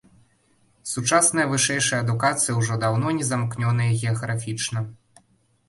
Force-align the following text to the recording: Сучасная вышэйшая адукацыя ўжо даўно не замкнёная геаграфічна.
Сучасная 0.91 1.45
вышэйшая 1.51 1.99
адукацыя 2.05 2.57
ўжо 2.61 2.79
даўно 2.85 3.07
не 3.21 3.29
замкнёная 3.31 3.89
геаграфічна. 4.01 4.79